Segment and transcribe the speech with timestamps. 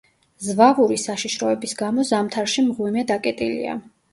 [0.45, 3.79] ზვავური საშიშროების გამო ზამთარში მღვიმე დაკეტილია.